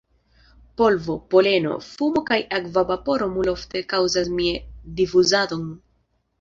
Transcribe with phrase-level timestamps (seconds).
[0.81, 5.73] Polvo, poleno, fumo kaj akva vaporo multfoje kaŭzas Mie-difuzadon.